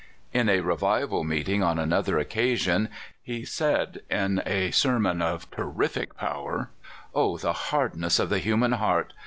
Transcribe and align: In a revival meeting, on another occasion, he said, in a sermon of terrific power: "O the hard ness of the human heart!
In 0.33 0.49
a 0.49 0.61
revival 0.61 1.23
meeting, 1.23 1.61
on 1.61 1.77
another 1.77 2.17
occasion, 2.17 2.89
he 3.21 3.45
said, 3.45 4.01
in 4.09 4.41
a 4.47 4.71
sermon 4.71 5.21
of 5.21 5.51
terrific 5.51 6.17
power: 6.17 6.71
"O 7.13 7.37
the 7.37 7.53
hard 7.53 7.95
ness 7.95 8.17
of 8.17 8.31
the 8.31 8.39
human 8.39 8.71
heart! 8.71 9.13